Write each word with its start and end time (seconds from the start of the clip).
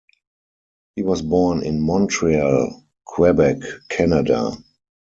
He 0.95 1.03
was 1.03 1.21
born 1.21 1.61
in 1.63 1.79
Montreal, 1.79 2.83
Quebec, 3.05 3.57
Canada. 3.89 4.51